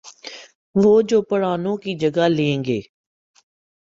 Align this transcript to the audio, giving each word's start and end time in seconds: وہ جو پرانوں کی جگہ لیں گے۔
وہ 0.75 1.01
جو 1.01 1.21
پرانوں 1.21 1.75
کی 1.77 1.95
جگہ 1.95 2.27
لیں 2.27 2.63
گے۔ 2.63 2.79